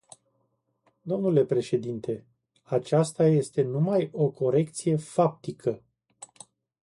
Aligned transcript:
Dle 1.01 1.45
președinte, 1.45 2.25
aceasta 2.63 3.25
este 3.27 3.61
numai 3.61 4.09
o 4.13 4.29
corecție 4.29 4.95
faptică. 4.95 5.81